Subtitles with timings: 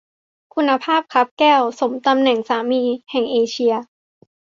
[0.53, 3.73] คุณภาพคับแก้ว สมตำแหน่งสามีแห่งเอเชีย